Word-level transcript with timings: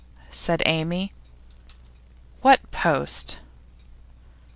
said 0.31 0.63
Amy. 0.65 1.13
'What 2.41 2.71
post? 2.71 3.37